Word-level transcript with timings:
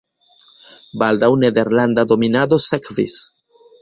Baldaŭ 1.03 1.29
nederlanda 1.43 2.07
dominado 2.13 2.59
sekvis. 2.73 3.19